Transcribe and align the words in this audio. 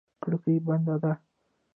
کړکۍ 0.23 0.55
بنده 0.65 0.95
ده. 1.03 1.11